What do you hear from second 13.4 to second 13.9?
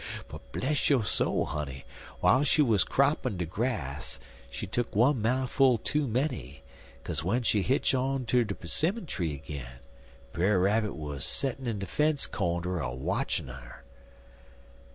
un 'er.